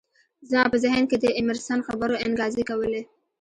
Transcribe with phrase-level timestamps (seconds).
[0.49, 3.01] زما په ذهن کې د ایمرسن خبرو انګازې کولې